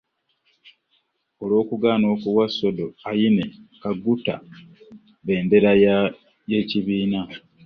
Olw'okugaana 1.43 2.05
okuwa 2.15 2.45
Sodo 2.57 2.87
Aine 3.09 3.45
Kaguta 3.81 4.35
bbendera 5.23 5.71
y'ekibiina 6.51 7.19